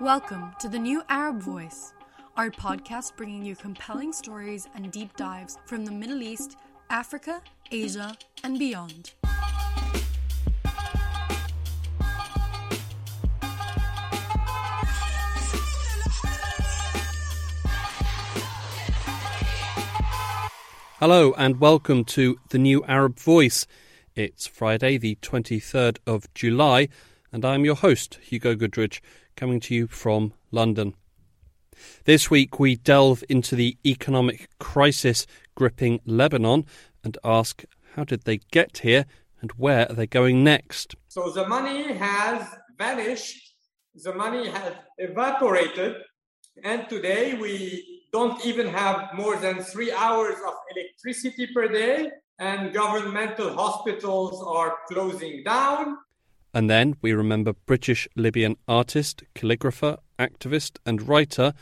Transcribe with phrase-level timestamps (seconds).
[0.00, 1.92] Welcome to the New Arab Voice,
[2.36, 6.56] our podcast bringing you compelling stories and deep dives from the Middle East,
[6.88, 7.42] Africa,
[7.72, 9.14] Asia, and beyond.
[21.00, 23.66] Hello and welcome to the New Arab Voice.
[24.14, 26.88] It's Friday, the 23rd of July,
[27.32, 29.00] and I'm your host, Hugo Goodridge,
[29.38, 30.94] coming to you from London.
[32.06, 36.66] This week, we delve into the economic crisis gripping Lebanon
[37.04, 37.64] and ask
[37.94, 39.06] how did they get here
[39.40, 40.96] and where are they going next?
[41.06, 43.54] So the money has vanished,
[43.94, 45.94] the money has evaporated,
[46.64, 52.72] and today we don't even have more than three hours of electricity per day, and
[52.72, 55.96] governmental hospitals are closing down.
[56.58, 61.52] And then we remember British Libyan artist, calligrapher, activist, and writer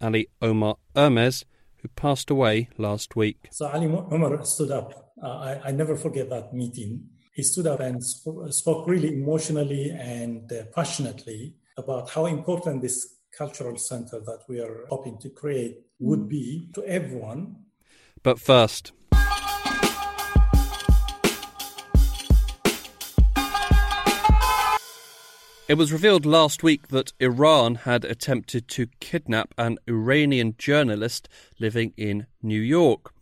[0.00, 1.42] Ali Omar Ermes,
[1.78, 3.48] who passed away last week.
[3.50, 5.12] So Ali Omar stood up.
[5.20, 7.02] Uh, I, I, never forget that meeting.
[7.32, 13.12] He stood up and sp- spoke really emotionally and uh, passionately about how important this
[13.36, 17.56] cultural center that we are hoping to create would be to everyone.
[18.22, 18.92] But first,
[25.66, 31.26] It was revealed last week that Iran had attempted to kidnap an Iranian journalist
[31.58, 33.14] living in New York.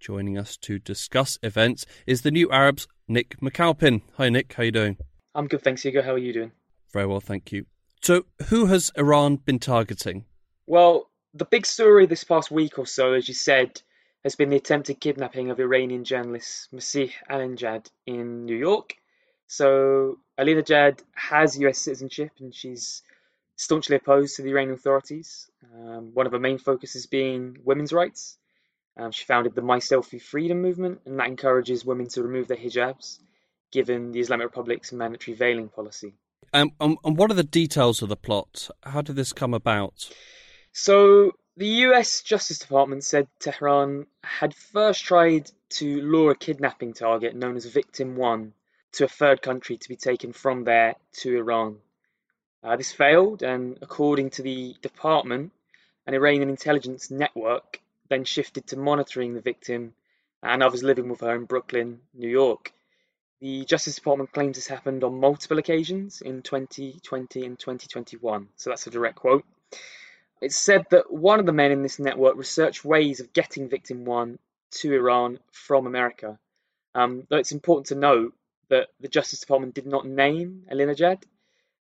[0.00, 4.00] Joining us to discuss events is the New Arab's Nick McAlpin.
[4.16, 4.54] Hi, Nick.
[4.54, 4.96] How you doing?
[5.34, 6.00] I'm good, thanks, Hugo.
[6.00, 6.52] How are you doing?
[6.90, 7.66] Very well, thank you.
[8.00, 10.24] So, who has Iran been targeting?
[10.66, 13.82] Well, the big story this past week or so, as you said,
[14.22, 18.94] has been the attempted kidnapping of Iranian journalist Masih Alinejad in New York.
[19.48, 23.02] So Alinejad has US citizenship and she's
[23.56, 25.50] staunchly opposed to the Iranian authorities.
[25.74, 28.36] Um, one of her main focuses being women's rights.
[28.96, 32.56] Um, she founded the My Selfie Freedom movement, and that encourages women to remove their
[32.56, 33.18] hijabs,
[33.72, 36.14] given the Islamic Republic's mandatory veiling policy.
[36.52, 38.70] Um, um, and what are the details of the plot?
[38.84, 40.08] How did this come about?
[40.72, 47.34] So, the US Justice Department said Tehran had first tried to lure a kidnapping target
[47.34, 48.52] known as Victim One
[48.94, 51.78] to a third country to be taken from there to Iran.
[52.62, 55.52] Uh, this failed, and according to the department,
[56.06, 59.94] an Iranian intelligence network then shifted to monitoring the victim
[60.42, 62.72] and others living with her in Brooklyn, New York.
[63.40, 68.86] The Justice Department claims this happened on multiple occasions in 2020 and 2021, so that's
[68.86, 69.44] a direct quote.
[70.40, 74.04] It's said that one of the men in this network researched ways of getting victim
[74.04, 74.38] one
[74.72, 76.38] to Iran from America.
[76.94, 78.34] Um, though it's important to note
[78.68, 81.22] that the Justice Department did not name Alinejad.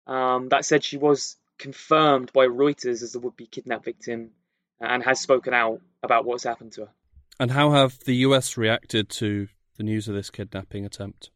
[0.07, 4.31] Um, that said, she was confirmed by Reuters as the would be kidnapped victim
[4.81, 6.91] and has spoken out about what's happened to her.
[7.41, 11.31] And how have the US reacted to the news of this kidnapping attempt?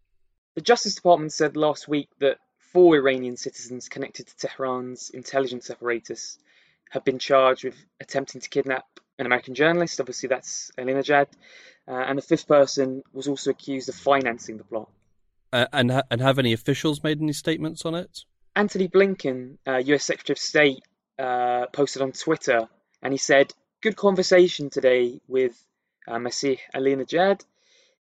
[0.54, 2.38] The Justice Department said last week that
[2.72, 6.38] four Iranian citizens connected to Tehran's intelligence apparatus
[6.90, 8.84] have been charged with attempting to kidnap
[9.18, 10.00] an American journalist.
[10.00, 11.28] Obviously, that's Alinejad.
[11.88, 14.90] Uh, and the fifth person was also accused of financing the plot.
[15.52, 18.20] Uh, and ha- and have any officials made any statements on it?
[18.56, 20.04] Anthony Blinken, uh, U.S.
[20.04, 20.82] Secretary of State,
[21.18, 22.68] uh, posted on Twitter,
[23.02, 23.52] and he said,
[23.82, 25.62] "Good conversation today with
[26.08, 27.44] uh, Masih Alinejad,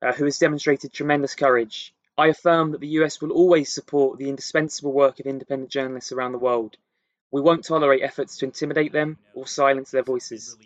[0.02, 1.94] uh, who has demonstrated tremendous courage.
[2.18, 3.22] I affirm that the U.S.
[3.22, 6.76] will always support the indispensable work of independent journalists around the world.
[7.32, 10.58] We won't tolerate efforts to intimidate them or silence their voices."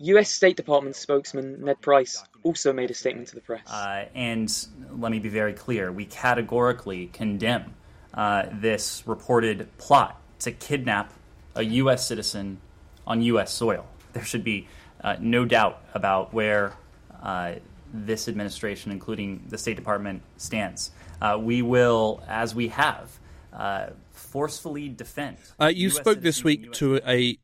[0.00, 0.30] U.S.
[0.30, 3.66] State Department spokesman Ned Price also made a statement to the press.
[3.70, 7.74] Uh, and let me be very clear we categorically condemn
[8.12, 11.12] uh, this reported plot to kidnap
[11.54, 12.06] a U.S.
[12.06, 12.60] citizen
[13.06, 13.52] on U.S.
[13.52, 13.86] soil.
[14.12, 14.68] There should be
[15.02, 16.74] uh, no doubt about where
[17.22, 17.54] uh,
[17.92, 20.90] this administration, including the State Department, stands.
[21.20, 23.18] Uh, we will, as we have,
[23.52, 25.36] uh, forcefully defend.
[25.60, 27.38] you US spoke this week to a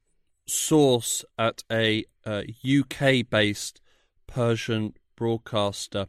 [0.50, 3.80] source at a uh, UK based
[4.26, 6.06] Persian broadcaster.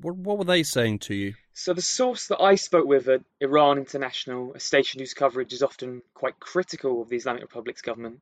[0.00, 1.34] What, what were they saying to you?
[1.52, 5.62] So the source that I spoke with at Iran International, a station whose coverage is
[5.62, 8.20] often quite critical of the Islamic Republic's government,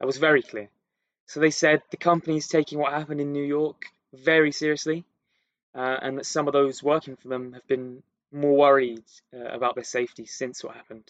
[0.00, 0.68] that was very clear.
[1.26, 5.04] So they said the company is taking what happened in New York very seriously,
[5.74, 8.02] uh, and that some of those working for them have been
[8.32, 11.08] more worried uh, about their safety since what happened.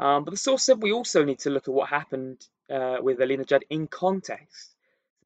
[0.00, 3.18] Um, but the source said we also need to look at what happened uh, with
[3.18, 4.74] Alinejad in context.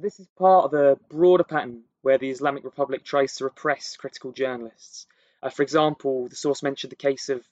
[0.01, 4.33] This is part of a broader pattern where the Islamic Republic tries to repress critical
[4.33, 5.07] journalists.
[5.43, 7.43] Uh, for example, the source mentioned the case of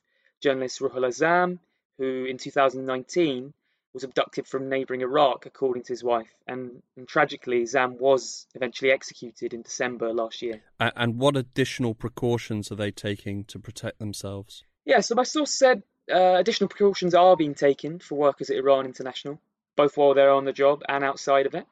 [0.41, 1.61] journalist Ruhollah Zam,
[1.99, 3.53] who in 2019
[3.93, 6.33] was abducted from neighbouring Iraq, according to his wife.
[6.47, 10.63] And, and, tragically, Zam was eventually executed in December last year.
[10.79, 14.65] And what additional precautions are they taking to protect themselves?
[14.85, 18.87] Yeah, so my source said uh, additional precautions are being taken for workers at Iran
[18.87, 19.41] International,
[19.77, 21.67] both while they're on the job and outside of it.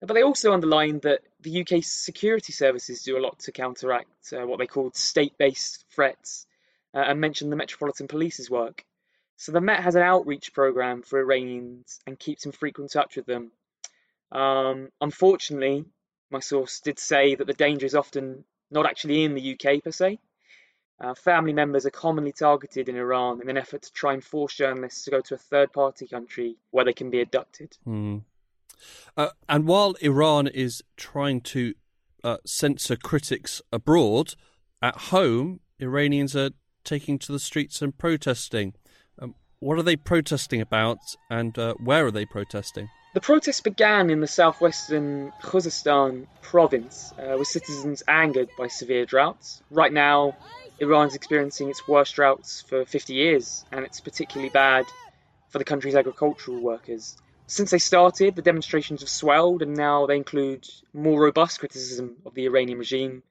[0.00, 4.46] But they also underlined that the UK security services do a lot to counteract uh,
[4.46, 6.46] what they called state based threats
[6.94, 8.84] uh, and mentioned the Metropolitan Police's work.
[9.36, 13.26] So the Met has an outreach program for Iranians and keeps in frequent touch with
[13.26, 13.52] them.
[14.32, 15.84] Um, unfortunately,
[16.30, 19.92] my source did say that the danger is often not actually in the UK per
[19.92, 20.18] se.
[20.98, 24.54] Uh, family members are commonly targeted in Iran in an effort to try and force
[24.54, 27.76] journalists to go to a third party country where they can be abducted.
[27.84, 28.18] Hmm.
[29.16, 31.74] Uh, and while Iran is trying to
[32.24, 34.34] uh, censor critics abroad,
[34.82, 36.50] at home, Iranians are
[36.84, 38.74] taking to the streets and protesting.
[39.58, 40.98] What are they protesting about
[41.30, 42.90] and uh, where are they protesting?
[43.14, 49.62] The protests began in the southwestern Khuzestan province, uh, with citizens angered by severe droughts.
[49.70, 50.36] Right now,
[50.78, 54.86] Iran is experiencing its worst droughts for 50 years, and it's particularly bad
[55.48, 57.16] for the country's agricultural workers.
[57.46, 62.34] Since they started, the demonstrations have swelled, and now they include more robust criticism of
[62.34, 63.22] the Iranian regime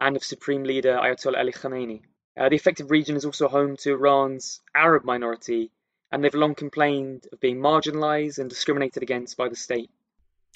[0.00, 2.02] and of Supreme Leader Ayatollah Ali Khamenei.
[2.36, 5.70] Uh, the affected region is also home to Iran's Arab minority,
[6.10, 9.90] and they've long complained of being marginalised and discriminated against by the state.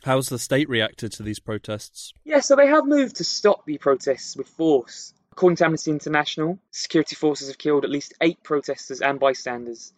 [0.05, 2.13] How's the state reacted to these protests?
[2.25, 5.15] Yeah, so they have moved to stop the protests with force.
[5.37, 9.93] According to Amnesty International, security forces have killed at least eight protesters and bystanders,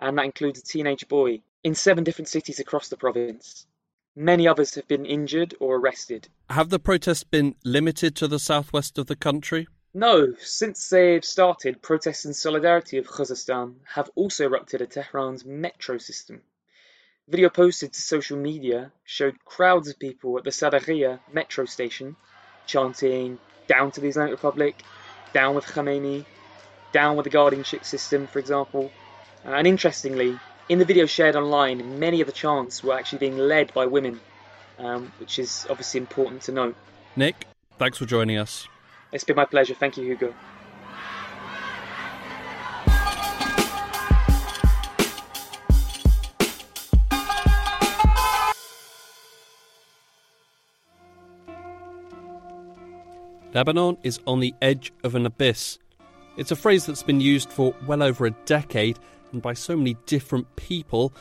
[0.00, 3.66] and that includes a teenage boy, in seven different cities across the province.
[4.16, 6.28] Many others have been injured or arrested.
[6.48, 9.68] Have the protests been limited to the southwest of the country?
[9.92, 15.98] No, since they've started, protests in solidarity of Khuzestan have also erupted at Tehran's metro
[15.98, 16.40] system.
[17.28, 22.16] Video posted to social media showed crowds of people at the Sadeghiya metro station
[22.64, 24.82] chanting, Down to the Islamic Republic,
[25.32, 26.24] down with Khamenei,
[26.92, 28.90] down with the guardianship system, for example.
[29.46, 30.38] Uh, and interestingly,
[30.68, 34.20] in the video shared online, many of the chants were actually being led by women,
[34.78, 36.76] um, which is obviously important to note.
[37.14, 37.46] Nick,
[37.78, 38.66] thanks for joining us.
[39.12, 39.74] It's been my pleasure.
[39.74, 40.34] Thank you, Hugo.
[53.58, 55.80] Lebanon is on the edge of an abyss.
[56.36, 59.00] It's a phrase that's been used for well over a decade
[59.32, 61.12] and by so many different people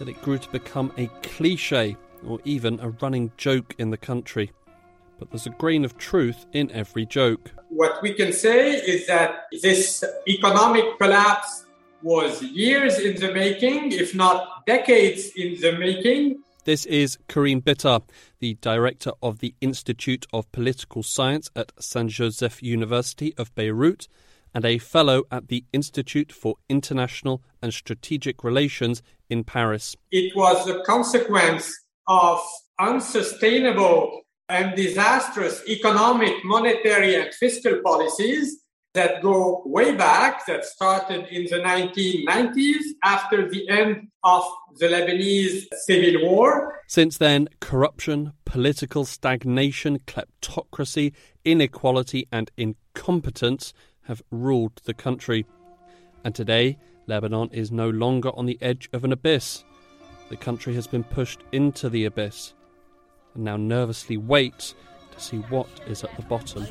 [0.00, 1.96] that it grew to become a cliche
[2.26, 4.50] or even a running joke in the country
[5.20, 7.52] but there's a grain of truth in every joke.
[7.68, 11.66] What we can say is that this economic collapse
[12.02, 16.42] was years in the making, if not decades in the making.
[16.64, 18.04] This is Karim Bittar,
[18.38, 24.08] the director of the Institute of Political Science at Saint Joseph University of Beirut
[24.54, 29.94] and a fellow at the Institute for International and Strategic Relations in Paris.
[30.10, 31.70] It was a consequence
[32.08, 32.40] of
[32.78, 38.63] unsustainable and disastrous economic, monetary, and fiscal policies
[38.94, 44.44] that go way back, that started in the 1990s after the end of
[44.78, 46.80] the Lebanese civil war.
[46.86, 51.12] Since then, corruption, political stagnation, kleptocracy,
[51.44, 55.44] inequality, and incompetence have ruled the country.
[56.24, 59.64] And today, Lebanon is no longer on the edge of an abyss.
[60.30, 62.54] The country has been pushed into the abyss
[63.34, 64.74] and now nervously waits
[65.14, 66.66] to see what is at the bottom.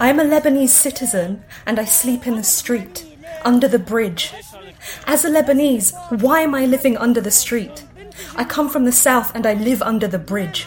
[0.00, 3.04] I'm a Lebanese citizen and I sleep in the street,
[3.44, 4.32] under the bridge.
[5.06, 5.92] As a Lebanese,
[6.22, 7.84] why am I living under the street?
[8.36, 10.66] I come from the south and I live under the bridge.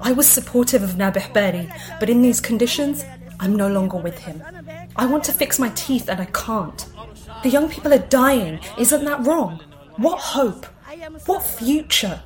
[0.00, 3.04] I was supportive of Nabih Berri, but in these conditions,
[3.40, 4.42] I'm no longer with him.
[4.96, 6.86] I want to fix my teeth and I can't.
[7.42, 8.60] The young people are dying.
[8.78, 9.60] Isn't that wrong?
[9.96, 10.66] What hope?
[11.26, 12.22] What future?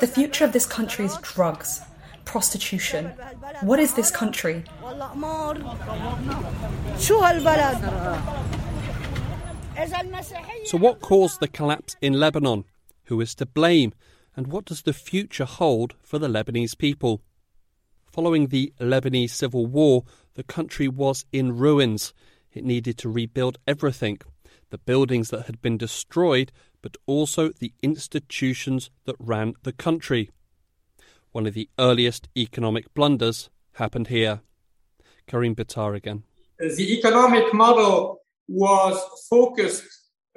[0.00, 1.80] The future of this country is drugs,
[2.26, 3.06] prostitution.
[3.62, 4.64] What is this country?
[10.64, 12.64] So, what caused the collapse in Lebanon?
[13.04, 13.94] Who is to blame?
[14.36, 17.22] And what does the future hold for the Lebanese people?
[18.12, 22.12] Following the Lebanese civil war, the country was in ruins.
[22.52, 24.18] It needed to rebuild everything
[24.70, 30.30] the buildings that had been destroyed, but also the institutions that ran the country.
[31.32, 34.40] One of the earliest economic blunders happened here.
[35.26, 36.24] Karim Bittar again.
[36.58, 38.98] the economic model was
[39.30, 39.84] focused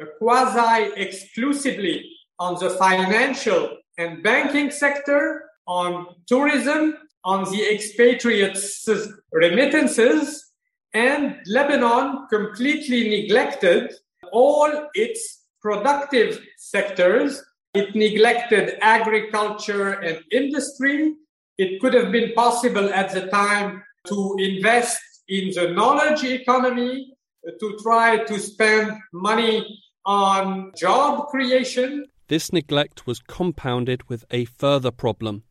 [0.02, 2.06] uh, quasi exclusively
[2.40, 8.88] on the financial and banking sector, on tourism, on the expatriates'
[9.32, 10.52] remittances,
[10.94, 13.94] and Lebanon completely neglected
[14.32, 17.42] all its productive sectors.
[17.74, 21.16] It neglected agriculture and industry.
[21.58, 27.14] It could have been possible at the time to invest in the knowledge economy,
[27.60, 32.06] to try to spend money on job creation.
[32.28, 35.44] This neglect was compounded with a further problem.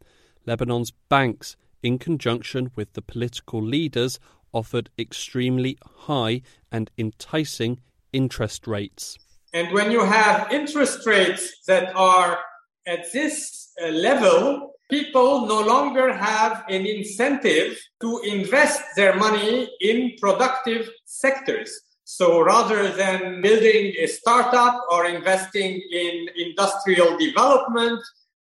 [0.46, 4.20] Lebanon's banks, in conjunction with the political leaders,
[4.52, 7.80] offered extremely high and enticing
[8.12, 9.18] interest rates.
[9.52, 12.38] And when you have interest rates that are
[12.86, 20.12] at this uh, level, people no longer have an incentive to invest their money in
[20.20, 21.70] productive sectors.
[22.04, 28.00] So rather than building a startup or investing in industrial development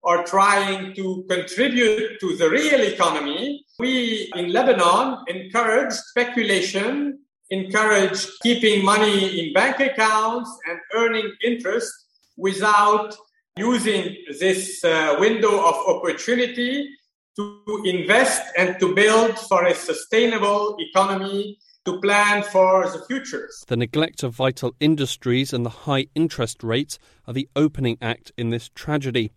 [0.03, 7.19] or trying to contribute to the real economy, we in Lebanon encourage speculation,
[7.49, 11.91] encourage keeping money in bank accounts and earning interest
[12.37, 13.15] without
[13.57, 16.89] using this uh, window of opportunity
[17.35, 23.63] to invest and to build for a sustainable economy to plan for the futures.
[23.67, 26.97] The neglect of vital industries and the high interest rates
[27.27, 29.31] are the opening act in this tragedy.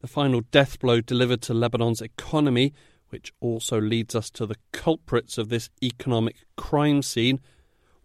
[0.00, 2.72] The final death blow delivered to Lebanon's economy,
[3.12, 7.40] which also leads us to the culprits of this economic crime scene,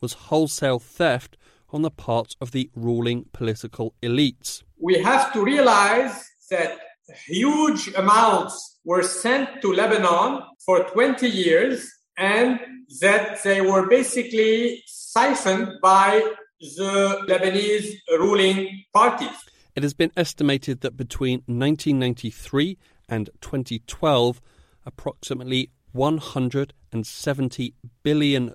[0.01, 1.37] was wholesale theft
[1.69, 4.63] on the part of the ruling political elites.
[4.79, 6.77] We have to realize that
[7.25, 12.59] huge amounts were sent to Lebanon for 20 years and
[13.01, 16.21] that they were basically siphoned by
[16.59, 19.37] the Lebanese ruling parties.
[19.75, 24.41] It has been estimated that between 1993 and 2012,
[24.88, 28.53] approximately $170 billion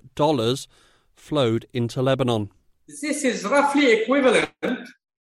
[1.15, 2.49] flowed into Lebanon.
[2.87, 4.49] This is roughly equivalent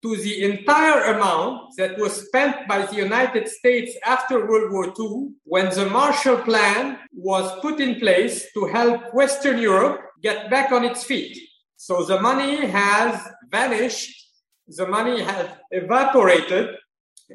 [0.03, 5.33] to the entire amount that was spent by the United States after World War II
[5.45, 10.85] when the Marshall Plan was put in place to help Western Europe get back on
[10.85, 11.37] its feet.
[11.77, 14.15] So the money has vanished,
[14.69, 16.77] the money has evaporated,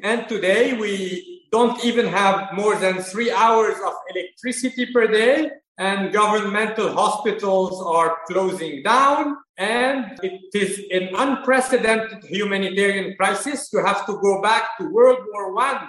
[0.02, 6.12] and today we don't even have more than three hours of electricity per day and
[6.12, 9.36] governmental hospitals are closing down.
[9.58, 13.70] And it is an unprecedented humanitarian crisis.
[13.72, 15.88] You have to go back to World War One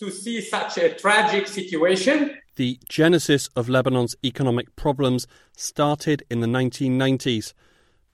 [0.00, 2.36] to see such a tragic situation.
[2.56, 5.26] The genesis of Lebanon's economic problems
[5.56, 7.52] started in the 1990s,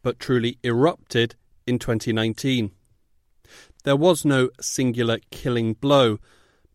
[0.03, 1.37] but truly erupted
[1.67, 2.73] in 2019.
[3.85, 6.19] There was no singular killing blow,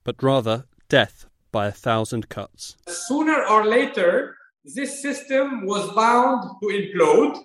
[0.08, 2.78] but rather death by a thousand cuts.
[2.88, 7.38] Sooner or later, this system was bound to implode.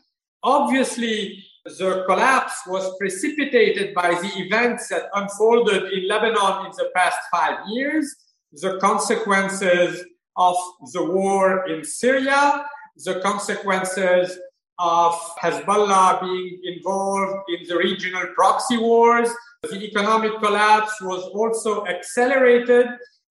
[0.45, 7.19] Obviously, the collapse was precipitated by the events that unfolded in Lebanon in the past
[7.33, 8.15] five years,
[8.53, 10.05] the consequences
[10.37, 10.55] of
[10.93, 12.65] the war in Syria,
[13.05, 14.39] the consequences
[14.79, 19.31] of Hezbollah being involved in the regional proxy wars.
[19.71, 22.87] The economic collapse was also accelerated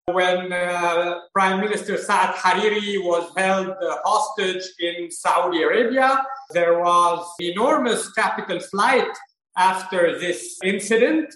[0.05, 6.23] when uh, Prime Minister Saad Hariri was held uh, hostage in Saudi Arabia.
[6.51, 9.11] There was enormous capital flight
[9.57, 11.35] after this incident,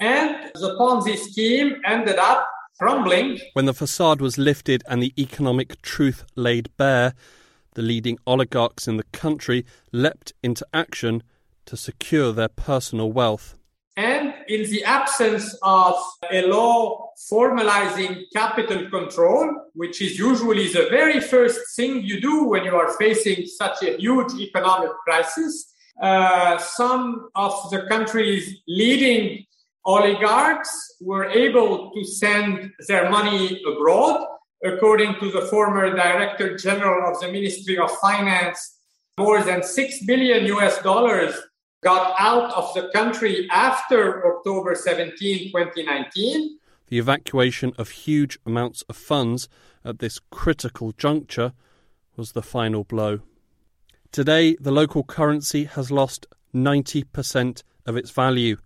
[0.00, 2.48] and the Ponzi scheme ended up
[2.78, 3.38] crumbling.
[3.52, 7.12] When the facade was lifted and the economic truth laid bare,
[7.74, 11.22] the leading oligarchs in the country leapt into action
[11.66, 13.58] to secure their personal wealth.
[13.96, 15.94] And in the absence of
[16.30, 22.64] a law formalizing capital control, which is usually the very first thing you do when
[22.64, 29.44] you are facing such a huge economic crisis, uh, some of the country's leading
[29.84, 34.26] oligarchs were able to send their money abroad.
[34.64, 38.78] According to the former director general of the Ministry of Finance,
[39.18, 41.34] more than 6 billion US dollars
[41.82, 46.58] got out of the country after October 17, 2019.
[46.86, 49.48] The evacuation of huge amounts of funds
[49.84, 51.52] at this critical juncture
[52.16, 53.20] was the final blow.
[54.12, 58.58] Today, the local currency has lost 90% of its value.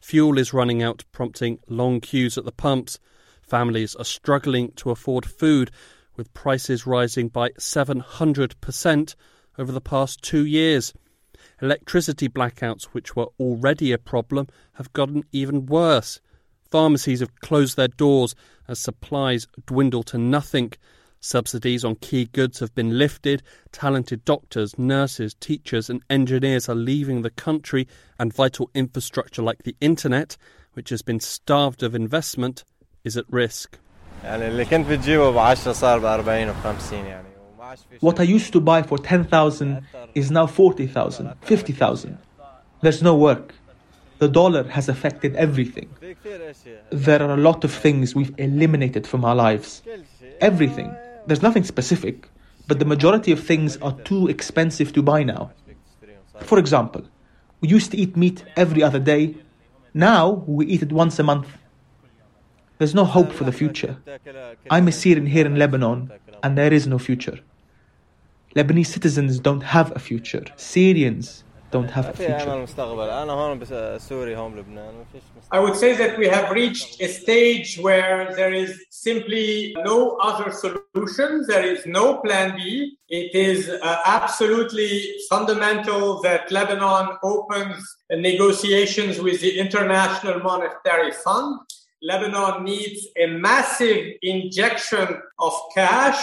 [0.00, 2.98] Fuel is running out, prompting long queues at the pumps.
[3.42, 5.70] Families are struggling to afford food,
[6.16, 9.14] with prices rising by 700%
[9.58, 10.92] over the past two years.
[11.60, 16.20] Electricity blackouts, which were already a problem, have gotten even worse.
[16.70, 18.34] Pharmacies have closed their doors
[18.68, 20.72] as supplies dwindle to nothing.
[21.20, 23.42] Subsidies on key goods have been lifted.
[23.72, 27.88] Talented doctors, nurses, teachers, and engineers are leaving the country,
[28.18, 30.36] and vital infrastructure like the internet,
[30.74, 32.64] which has been starved of investment,
[33.02, 33.78] is at risk.
[38.00, 39.82] What I used to buy for 10,000
[40.14, 42.18] is now 40,000, 50,000.
[42.80, 43.54] There's no work.
[44.18, 45.88] The dollar has affected everything.
[46.90, 49.82] There are a lot of things we've eliminated from our lives.
[50.40, 50.94] Everything.
[51.26, 52.28] There's nothing specific,
[52.66, 55.50] but the majority of things are too expensive to buy now.
[56.40, 57.02] For example,
[57.60, 59.34] we used to eat meat every other day.
[59.94, 61.48] Now we eat it once a month.
[62.78, 63.96] There's no hope for the future.
[64.70, 67.40] I'm a Syrian here in Lebanon, and there is no future.
[68.58, 70.44] Lebanese citizens don't have a future.
[70.56, 72.50] Syrians don't have a future.
[75.52, 80.50] I would say that we have reached a stage where there is simply no other
[80.50, 81.44] solution.
[81.46, 82.96] There is no plan B.
[83.08, 84.92] It is uh, absolutely
[85.30, 87.78] fundamental that Lebanon opens
[88.10, 91.60] negotiations with the International Monetary Fund.
[92.02, 96.20] Lebanon needs a massive injection of cash,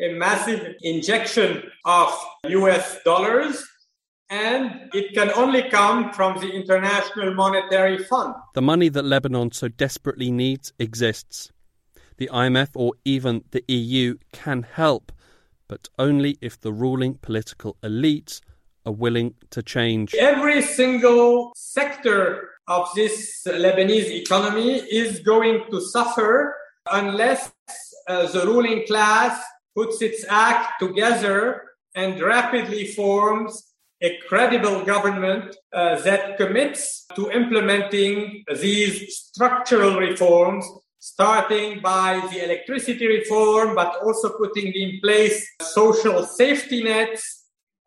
[0.00, 2.12] a massive injection of
[2.44, 3.64] US dollars
[4.30, 8.34] and it can only come from the International Monetary Fund.
[8.54, 11.50] The money that Lebanon so desperately needs exists.
[12.18, 15.12] The IMF or even the EU can help,
[15.66, 18.40] but only if the ruling political elites
[18.84, 20.14] are willing to change.
[20.14, 26.54] Every single sector of this Lebanese economy is going to suffer
[26.92, 27.50] unless
[28.08, 29.42] uh, the ruling class
[29.78, 31.38] puts its act together
[31.94, 33.52] and rapidly forms
[34.00, 40.64] a credible government uh, that commits to implementing these structural reforms,
[40.98, 47.22] starting by the electricity reform, but also putting in place social safety nets,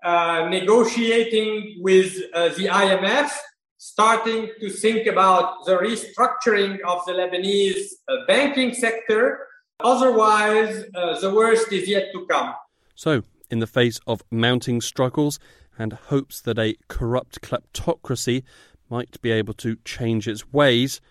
[0.03, 3.29] uh, negotiating with uh, the IMF,
[3.77, 9.47] starting to think about the restructuring of the Lebanese uh, banking sector.
[9.83, 12.53] Otherwise, uh, the worst is yet to come.
[12.95, 15.39] So, in the face of mounting struggles,
[15.77, 18.43] and hopes that a corrupt kleptocracy
[18.89, 21.01] might be able to change its ways.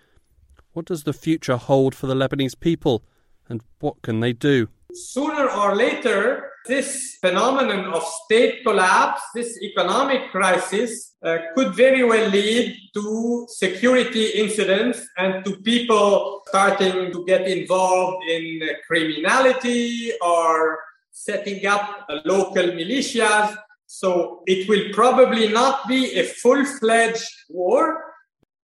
[0.72, 3.02] What does the future hold for the Lebanese people,
[3.48, 4.68] and what can they do?
[4.92, 12.28] Sooner or later, this phenomenon of state collapse, this economic crisis, uh, could very well
[12.30, 20.78] lead to security incidents and to people starting to get involved in criminality or
[21.10, 23.56] setting up local militias
[23.92, 28.04] so it will probably not be a full-fledged war.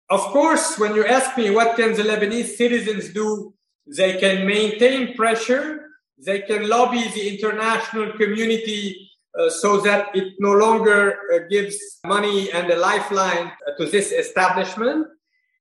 [0.08, 3.52] Of course, when you ask me what can the Lebanese citizens do,
[3.88, 5.85] they can maintain pressure.
[6.18, 12.50] They can lobby the international community uh, so that it no longer uh, gives money
[12.52, 15.06] and a lifeline uh, to this establishment.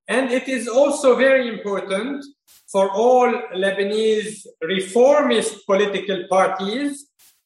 [0.07, 2.23] And it is also very important
[2.71, 7.05] for all Lebanese reformist political parties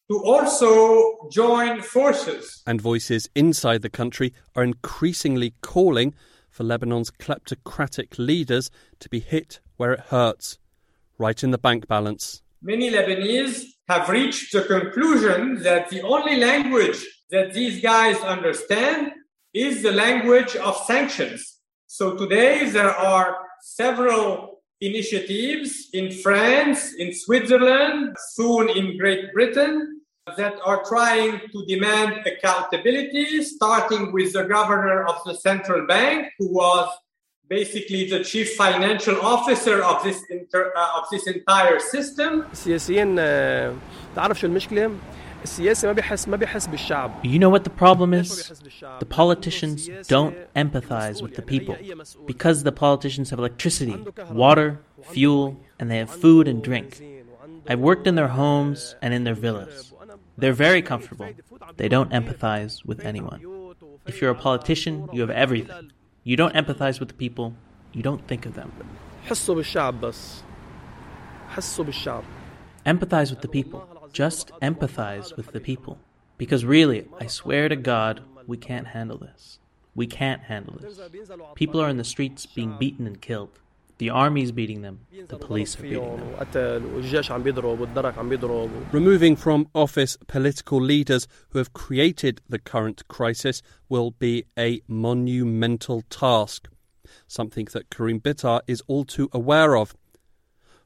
[0.10, 2.62] to also join forces.
[2.66, 6.14] And voices inside the country are increasingly calling
[6.50, 8.70] for Lebanon's kleptocratic leaders
[9.00, 10.58] to be hit where it hurts,
[11.18, 12.42] right in the bank balance.
[12.62, 19.14] Many Lebanese have reached the conclusion that the only language that these guys understand
[19.54, 21.60] is the language of sanctions.
[21.88, 30.02] So today there are several initiatives in France, in Switzerland, soon in Great Britain,
[30.36, 36.54] that are trying to demand accountability, starting with the governor of the central bank, who
[36.54, 36.90] was
[37.50, 42.46] basically the chief financial officer of this inter, uh, of this entire system.
[47.24, 48.52] You know what the problem is?
[49.00, 51.78] The politicians don't empathize with the people
[52.26, 53.98] because the politicians have electricity,
[54.30, 57.02] water, fuel, and they have food and drink.
[57.68, 59.94] I've worked in their homes and in their villas.
[60.38, 61.30] They're very comfortable.
[61.78, 63.40] They don't empathize with anyone.
[64.06, 65.92] If you're a politician, you have everything.
[66.30, 67.56] You don't empathize with the people,
[67.92, 68.72] you don't think of them.
[72.86, 74.10] Empathize with the people.
[74.14, 75.98] Just empathize with the people.
[76.38, 79.58] Because really, I swear to God, we can't handle this.
[79.96, 81.00] We can't handle this.
[81.56, 83.58] People are in the streets being beaten and killed.
[84.00, 86.36] The army is beating them, the police are beating them.
[88.94, 96.04] Removing from office political leaders who have created the current crisis will be a monumental
[96.10, 96.70] task,
[97.28, 99.94] something that Karim Bittar is all too aware of.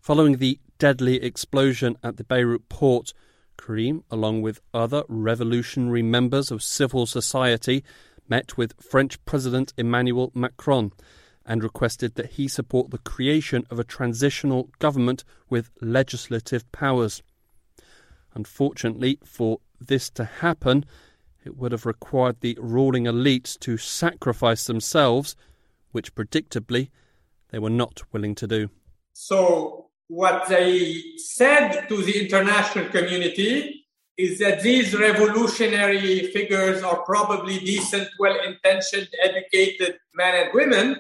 [0.02, 3.14] Following the deadly explosion at the Beirut port,
[3.60, 7.84] Karim, along with other revolutionary members of civil society,
[8.28, 10.92] met with French President Emmanuel Macron
[11.46, 17.22] and requested that he support the creation of a transitional government with legislative powers.
[18.34, 20.86] Unfortunately, for this to happen,
[21.46, 25.36] it would have required the ruling elites to sacrifice themselves,
[25.92, 26.90] which predictably
[27.52, 28.70] they were not willing to do.
[29.14, 33.86] So, what they said to the international community
[34.18, 41.00] is that these revolutionary figures are probably decent, well intentioned, educated men and women,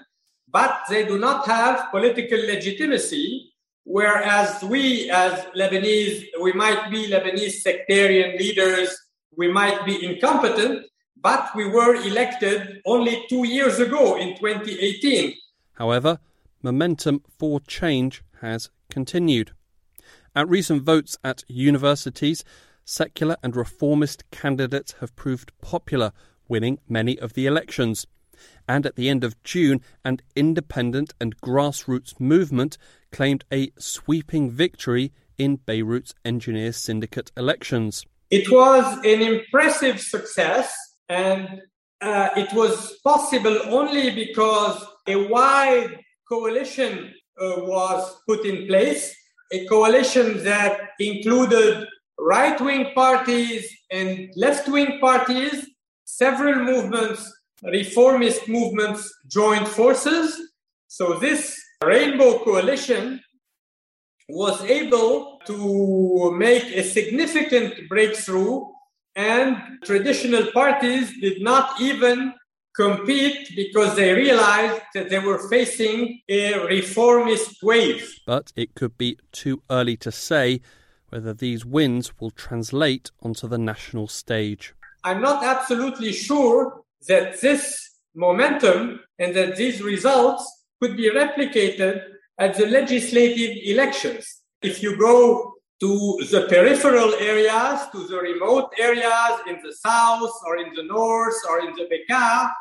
[0.53, 3.51] but they do not have political legitimacy.
[3.85, 8.95] Whereas we, as Lebanese, we might be Lebanese sectarian leaders,
[9.35, 10.85] we might be incompetent,
[11.19, 15.33] but we were elected only two years ago in 2018.
[15.73, 16.19] However,
[16.61, 19.51] momentum for change has continued.
[20.35, 22.45] At recent votes at universities,
[22.85, 26.11] secular and reformist candidates have proved popular,
[26.47, 28.05] winning many of the elections
[28.67, 32.77] and at the end of June, an independent and grassroots movement
[33.12, 38.06] claimed a sweeping victory in Beirut's Engineers Syndicate elections.
[38.29, 40.73] It was an impressive success,
[41.10, 41.62] and
[42.01, 49.15] uh, it was possible only because a wide coalition uh, was put in place,
[49.51, 51.88] a coalition that included
[52.19, 55.67] right wing parties and left wing parties,
[56.06, 57.32] several movements
[57.71, 60.39] reformist movements joined forces.
[60.88, 63.21] So this rainbow coalition
[64.30, 68.62] was able to make a significant breakthrough
[69.15, 72.34] and traditional parties did not even
[72.76, 78.12] compete because they realized that they were facing a reformist wave.
[78.26, 80.62] But it could be too early to say
[81.10, 84.73] whether these wins will translate onto the national stage.
[85.04, 90.43] I'm not absolutely sure that this momentum and that these results
[90.81, 92.01] could be replicated
[92.39, 94.41] at the legislative elections.
[94.61, 100.57] If you go to the peripheral areas, to the remote areas in the south or
[100.57, 102.51] in the north or in the Bekaa,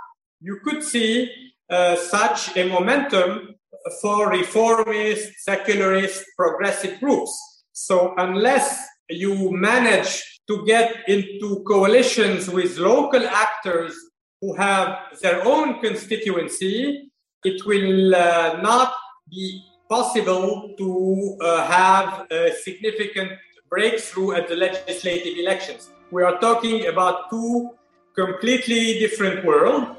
[0.41, 1.31] you could see
[1.71, 3.55] uh, such a momentum
[4.01, 7.33] for reformist, secularist, progressive groups.
[7.73, 13.95] So unless you manage to get into coalitions with local actors
[14.43, 17.11] who have their own constituency,
[17.45, 18.93] it will uh, not
[19.31, 23.31] be possible to uh, have a significant
[23.71, 25.91] breakthrough at the legislative elections.
[26.11, 27.71] We are talking about two
[28.15, 29.97] completely different worlds.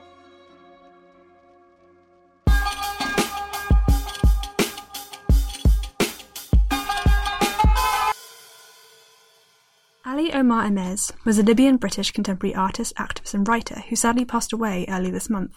[10.43, 14.85] Omar Ermes was a Libyan British contemporary artist, activist, and writer who sadly passed away
[14.89, 15.55] early this month.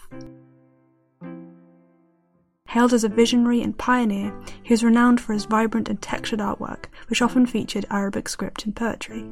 [2.69, 6.85] Hailed as a visionary and pioneer, he was renowned for his vibrant and textured artwork,
[7.09, 9.29] which often featured Arabic script and poetry.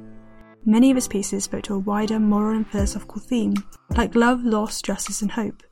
[0.65, 3.53] Many of his pieces spoke to a wider moral and philosophical theme,
[3.95, 5.63] like love, loss, justice, and hope.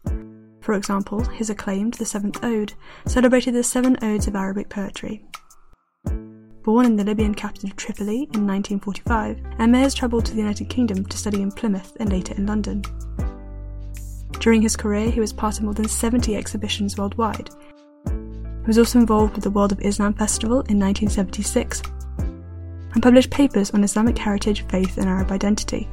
[0.61, 2.71] For example, his acclaimed The Seventh Ode
[3.05, 5.25] celebrated the seven odes of Arabic poetry,
[6.63, 11.05] Born in the Libyan capital of Tripoli in 1945, Ermes travelled to the United Kingdom
[11.05, 12.81] to study in Plymouth and later in London.
[14.39, 17.49] During his career, he was part of more than 70 exhibitions worldwide.
[18.05, 21.81] He was also involved with the World of Islam Festival in 1976
[22.93, 25.89] and published papers on Islamic heritage, faith, and Arab identity.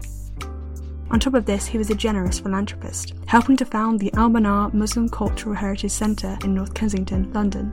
[1.11, 4.71] On top of this, he was a generous philanthropist, helping to found the Al Manar
[4.73, 7.73] Muslim Cultural Heritage Centre in North Kensington, London.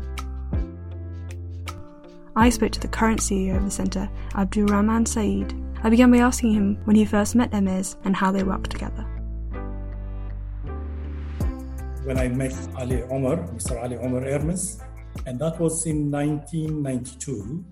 [2.38, 5.56] I spoke to the current CEO of the centre, Abdul Rahman Saeed.
[5.84, 9.02] I began by asking him when he first met Ermes and how they worked together.
[12.04, 13.82] When I met Ali Omar, Mr.
[13.82, 14.80] Ali Omar Hermes,
[15.26, 17.66] and that was in 1992.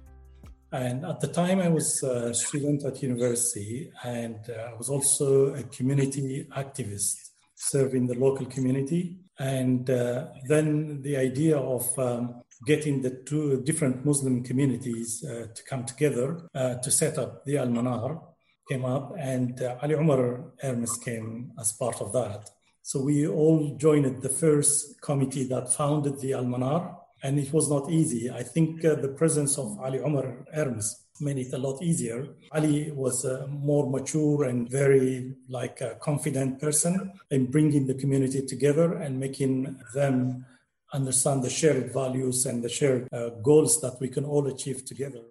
[0.72, 5.54] And at the time, I was a student at university, and uh, I was also
[5.54, 7.14] a community activist
[7.54, 9.20] serving the local community.
[9.38, 15.64] And uh, then the idea of um, getting the two different Muslim communities uh, to
[15.64, 18.22] come together uh, to set up the Al Manar
[18.70, 22.50] came up, and uh, Ali Umar Hermes came as part of that.
[22.82, 27.70] So we all joined the first committee that founded the Al Manar, and it was
[27.70, 28.30] not easy.
[28.30, 32.28] I think uh, the presence of Ali Omar Ermes made it a lot easier.
[32.52, 38.46] Ali was a more mature and very like a confident person in bringing the community
[38.46, 40.46] together and making them
[40.96, 45.22] understand the shared values and the shared uh, goals that we can all achieve together.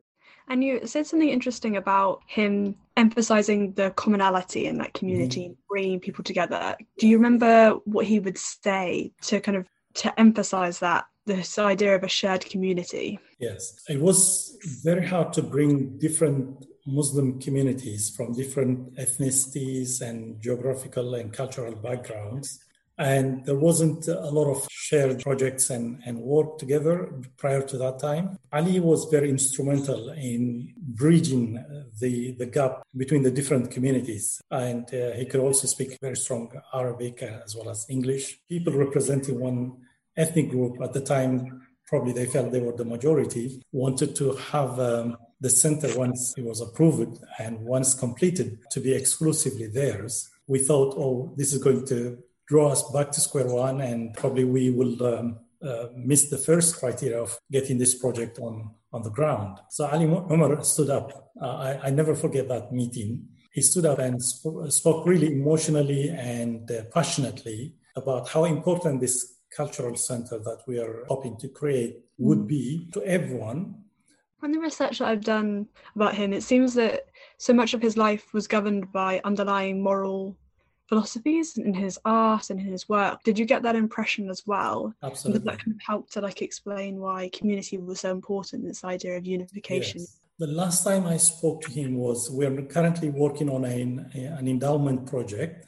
[0.49, 5.61] And you said something interesting about him emphasizing the commonality in that community, mm-hmm.
[5.71, 6.77] bringing people together.
[6.99, 11.95] Do you remember what he would say to kind of to emphasize that this idea
[11.95, 13.19] of a shared community?
[13.39, 21.15] Yes, it was very hard to bring different Muslim communities from different ethnicities and geographical
[21.15, 22.59] and cultural backgrounds
[22.99, 27.99] and there wasn't a lot of shared projects and, and work together prior to that
[27.99, 28.39] time.
[28.53, 31.65] Ali was very instrumental in bridging
[32.01, 34.41] the, the gap between the different communities.
[34.51, 38.39] And uh, he could also speak very strong Arabic as well as English.
[38.49, 39.79] People representing one
[40.17, 44.79] ethnic group at the time, probably they felt they were the majority, wanted to have
[44.79, 50.31] um, the center once it was approved and once completed to be exclusively theirs.
[50.47, 54.45] We thought, oh, this is going to draw us back to square one, and probably
[54.45, 59.11] we will um, uh, miss the first criteria of getting this project on, on the
[59.11, 59.59] ground.
[59.71, 61.33] So Ali Umar stood up.
[61.41, 63.27] Uh, I, I, never forget that meeting.
[63.53, 69.35] He stood up and sp- spoke really emotionally and uh, passionately about how important this
[69.57, 73.75] cultural center that we are hoping to create would be to everyone.
[74.39, 77.07] From the research that I've done about him, it seems that
[77.39, 80.37] so much of his life was governed by underlying moral
[80.89, 83.23] philosophies in his art and in his work.
[83.23, 84.95] Did you get that impression as well?
[85.03, 85.41] Absolutely.
[85.41, 89.17] Did that kind of help to like explain why community was so important, this idea
[89.17, 90.01] of unification?
[90.01, 90.17] Yes.
[90.39, 95.07] The last time I spoke to him was we're currently working on a, an endowment
[95.07, 95.67] project.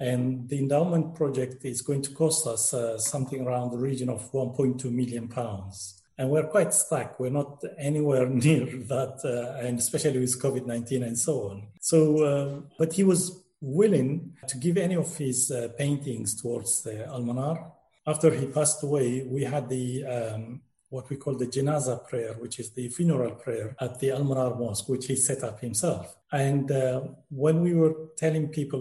[0.00, 4.30] And the endowment project is going to cost us uh, something around the region of
[4.30, 6.00] 1.2 million pounds.
[6.16, 7.18] And we're quite stuck.
[7.18, 11.68] We're not anywhere near that, uh, and especially with COVID 19 and so on.
[11.80, 17.06] So, uh, but he was willing to give any of his uh, paintings towards the
[17.08, 17.72] Almanar.
[18.06, 22.58] After he passed away, we had the um, what we call the Janaza prayer, which
[22.58, 26.16] is the funeral prayer at the Almanar Mosque, which he set up himself.
[26.32, 28.80] And uh, when we were telling people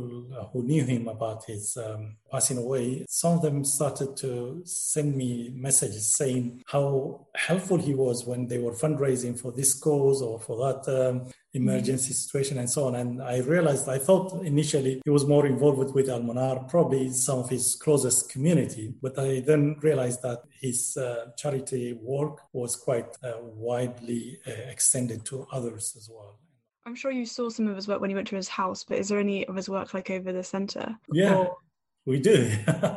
[0.54, 5.52] who knew him about his um, passing away, some of them started to send me
[5.56, 10.58] messages saying how helpful he was when they were fundraising for this cause or for
[10.58, 12.96] that um, emergency situation and so on.
[12.96, 17.40] And I realized, I thought initially he was more involved with, with Almanar, probably some
[17.40, 23.10] of his closest community, but I then realized that his uh, charity work was quite
[23.24, 26.40] uh, widely uh, extended to others as well.
[26.88, 28.98] I'm sure you saw some of his work when you went to his house, but
[28.98, 30.98] is there any of his work like over the centre?
[31.12, 31.36] Yeah.
[31.36, 31.58] Or...
[32.06, 32.50] We do.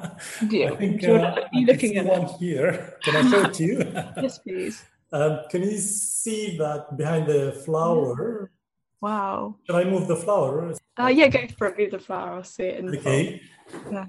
[0.47, 0.69] do you?
[0.69, 2.31] I think you uh, you looking at one it?
[2.39, 2.99] here.
[3.03, 3.79] Can I show it to you?
[4.23, 4.85] yes, please.
[5.13, 8.53] Um, can you see that behind the flower?
[9.01, 9.57] Wow.
[9.67, 10.73] Can I move the flower?
[10.97, 11.77] Uh, yeah, go for it.
[11.77, 12.35] Move the flower.
[12.35, 13.43] I'll see it in the Okay.
[13.91, 14.07] Yeah.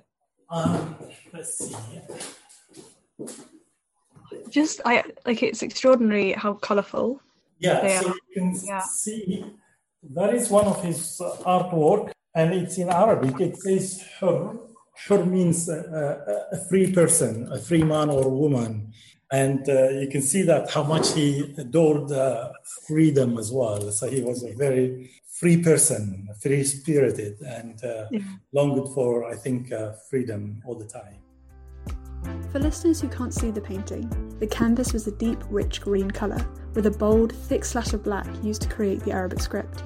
[0.52, 0.96] Um,
[1.34, 1.76] let's see.
[4.48, 7.20] Just I like it's extraordinary how colourful.
[7.58, 8.82] Yeah, so you can yeah.
[8.82, 9.46] see
[10.16, 13.40] that is one of his uh, artwork, and it's in Arabic.
[13.40, 14.60] It says "hur."
[15.08, 18.94] Hur means uh, a free person, a free man or woman,
[19.32, 22.52] and uh, you can see that how much he adored uh,
[22.88, 23.90] freedom as well.
[23.92, 28.20] So he was a very free person, free spirited, and uh, yeah.
[28.54, 31.18] longed for, I think, uh, freedom all the time.
[32.52, 34.08] For listeners who can't see the painting,
[34.40, 36.46] the canvas was a deep, rich green colour
[36.76, 39.84] with a bold, thick slash of black used to create the Arabic script.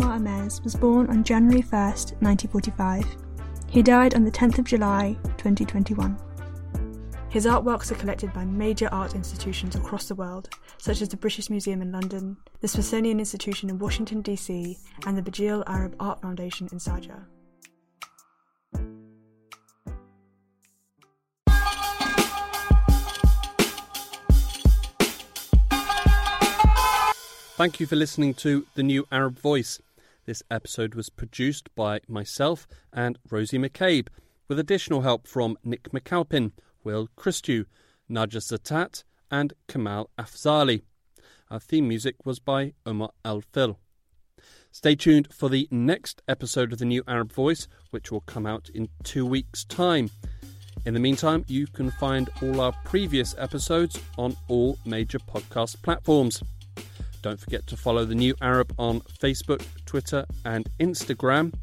[0.00, 3.04] Ermes was born on January 1st, 1945.
[3.68, 6.16] He died on the 10th of July, 2021.
[7.28, 11.50] His artworks are collected by major art institutions across the world, such as the British
[11.50, 16.68] Museum in London, the Smithsonian Institution in Washington, D.C., and the Barjeel Arab Art Foundation
[16.70, 17.24] in Sharjah.
[27.56, 29.80] Thank you for listening to The New Arab Voice.
[30.26, 34.08] This episode was produced by myself and Rosie McCabe,
[34.48, 36.50] with additional help from Nick McAlpin,
[36.82, 37.66] Will Christou,
[38.10, 40.82] Naja Zatat, and Kamal Afzali.
[41.48, 43.78] Our theme music was by Omar Al Fil.
[44.72, 48.68] Stay tuned for the next episode of The New Arab Voice, which will come out
[48.74, 50.10] in two weeks' time.
[50.84, 56.42] In the meantime, you can find all our previous episodes on all major podcast platforms.
[57.24, 61.54] Don't forget to follow the New Arab on Facebook, Twitter, and Instagram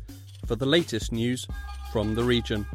[0.48, 1.46] for the latest news
[1.92, 2.66] from the region.